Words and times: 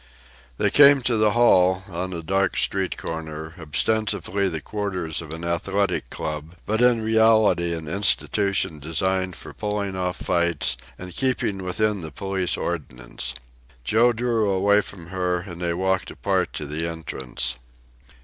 They 0.57 0.71
came 0.71 1.03
to 1.03 1.15
the 1.15 1.33
hall, 1.33 1.83
on 1.87 2.11
a 2.11 2.23
dark 2.23 2.57
street 2.57 2.97
corner, 2.97 3.53
ostensibly 3.59 4.49
the 4.49 4.59
quarters 4.59 5.21
of 5.21 5.29
an 5.31 5.45
athletic 5.45 6.09
club, 6.09 6.55
but 6.65 6.81
in 6.81 7.03
reality 7.03 7.73
an 7.75 7.87
institution 7.87 8.79
designed 8.79 9.35
for 9.35 9.53
pulling 9.53 9.95
off 9.95 10.17
fights 10.17 10.75
and 10.97 11.15
keeping 11.15 11.63
within 11.63 12.01
the 12.01 12.09
police 12.09 12.57
ordinance. 12.57 13.35
Joe 13.83 14.11
drew 14.11 14.49
away 14.49 14.81
from 14.81 15.09
her, 15.09 15.41
and 15.41 15.61
they 15.61 15.71
walked 15.75 16.09
apart 16.09 16.51
to 16.53 16.65
the 16.65 16.87
entrance. 16.87 17.53